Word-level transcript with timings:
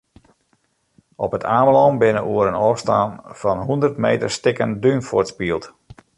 Op 1.25 1.33
It 1.37 1.43
Amelân 1.57 1.93
binne 2.01 2.21
oer 2.33 2.45
in 2.51 2.59
ôfstân 2.67 3.09
fan 3.39 3.59
hûndert 3.67 3.95
meter 4.05 4.29
stikken 4.37 4.71
dún 4.83 4.99
fuortspield. 5.07 5.63